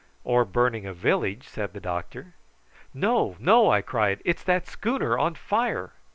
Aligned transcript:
"Or 0.23 0.45
burning 0.45 0.87
a 0.87 0.95
village," 0.95 1.47
said 1.47 1.73
the 1.73 1.79
doctor. 1.79 2.33
"No, 2.91 3.35
no," 3.37 3.69
I 3.69 3.83
cried; 3.83 4.19
"it's 4.25 4.41
that 4.45 4.65
schooner 4.65 5.15
on 5.15 5.35
fire!" 5.35 5.93